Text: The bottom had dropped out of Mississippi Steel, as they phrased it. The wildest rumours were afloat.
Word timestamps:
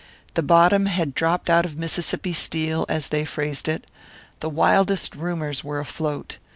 The 0.33 0.41
bottom 0.41 0.87
had 0.87 1.13
dropped 1.13 1.47
out 1.47 1.63
of 1.63 1.77
Mississippi 1.77 2.33
Steel, 2.33 2.87
as 2.89 3.09
they 3.09 3.23
phrased 3.23 3.67
it. 3.67 3.85
The 4.39 4.49
wildest 4.49 5.13
rumours 5.15 5.63
were 5.63 5.79
afloat. 5.79 6.39